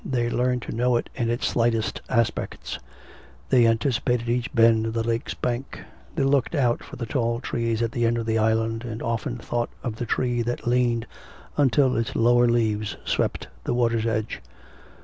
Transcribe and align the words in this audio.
They 0.03 0.31
learnt 0.31 0.63
to 0.63 0.71
know 0.73 0.95
it 0.95 1.11
in 1.13 1.29
its 1.29 1.45
slightest 1.45 2.01
aspects; 2.09 2.79
they 3.49 3.67
anticipated 3.67 4.27
each 4.29 4.51
bend 4.51 4.87
of 4.87 4.93
the 4.93 5.03
lake's 5.03 5.35
bank; 5.35 5.79
they 6.15 6.23
looked 6.23 6.55
out 6.55 6.81
for 6.83 6.95
the 6.95 7.05
tall 7.05 7.39
trees 7.39 7.83
at 7.83 7.91
the 7.91 8.07
end 8.07 8.17
of 8.17 8.25
the 8.25 8.39
island, 8.39 8.83
and 8.83 9.03
often 9.03 9.37
thought 9.37 9.69
of 9.83 9.97
the 9.97 10.07
tree 10.07 10.41
that 10.41 10.65
leaned 10.65 11.05
until 11.55 11.95
its 11.95 12.15
lower 12.15 12.47
leaves 12.47 12.97
swept 13.05 13.47
the 13.63 13.75
water's 13.75 14.07
edge. 14.07 14.41